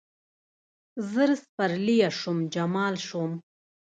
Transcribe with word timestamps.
زر 1.11 1.29
سپرلیه 1.43 2.09
شوم، 2.19 2.37
جمال 2.53 2.95
شوم 3.07 3.31